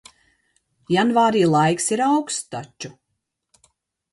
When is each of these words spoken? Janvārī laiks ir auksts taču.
Janvārī 0.95 1.43
laiks 1.55 1.91
ir 1.97 2.03
auksts 2.07 2.49
taču. 2.57 2.93